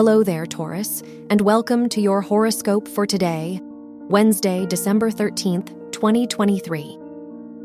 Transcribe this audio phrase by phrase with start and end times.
[0.00, 3.60] Hello there, Taurus, and welcome to your horoscope for today,
[4.08, 6.98] Wednesday, December 13th, 2023.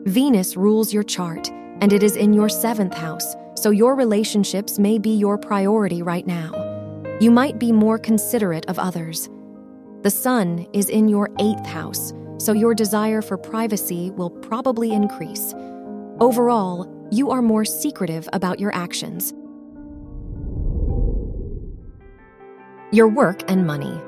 [0.07, 1.47] Venus rules your chart,
[1.79, 6.27] and it is in your seventh house, so your relationships may be your priority right
[6.27, 6.51] now.
[7.21, 9.29] You might be more considerate of others.
[10.01, 15.53] The sun is in your eighth house, so your desire for privacy will probably increase.
[16.19, 19.33] Overall, you are more secretive about your actions.
[22.91, 23.99] Your work and money.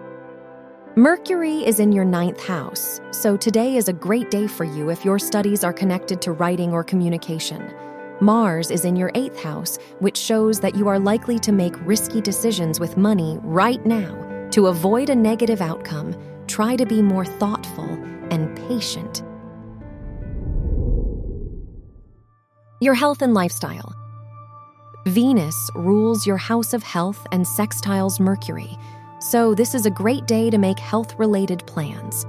[0.95, 5.03] Mercury is in your ninth house, so today is a great day for you if
[5.03, 7.73] your studies are connected to writing or communication.
[8.22, 12.22] Mars is in your eighth house, which shows that you are likely to make risky
[12.22, 14.47] decisions with money right now.
[14.52, 17.89] To avoid a negative outcome, try to be more thoughtful
[18.30, 19.23] and patient.
[22.80, 23.91] Your health and lifestyle.
[25.08, 28.77] Venus rules your house of health and sextiles Mercury,
[29.19, 32.25] so this is a great day to make health related plans.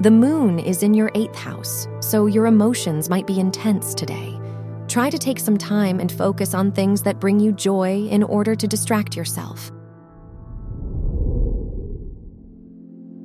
[0.00, 4.40] The moon is in your eighth house, so your emotions might be intense today.
[4.88, 8.54] Try to take some time and focus on things that bring you joy in order
[8.54, 9.70] to distract yourself.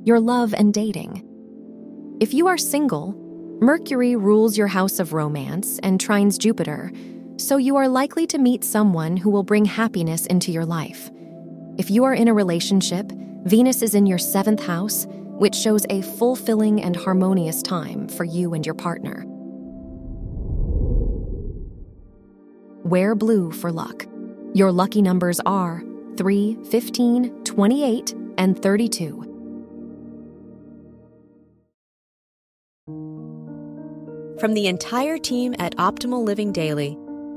[0.04, 1.24] Your love and dating.
[2.20, 3.14] If you are single,
[3.60, 6.92] Mercury rules your house of romance and trines Jupiter,
[7.38, 11.10] so you are likely to meet someone who will bring happiness into your life.
[11.78, 13.12] If you are in a relationship,
[13.44, 18.54] Venus is in your seventh house, which shows a fulfilling and harmonious time for you
[18.54, 19.24] and your partner.
[22.84, 24.06] Wear blue for luck.
[24.54, 25.82] Your lucky numbers are
[26.16, 29.24] 3, 15, 28, and 32.
[34.40, 36.96] From the entire team at Optimal Living Daily,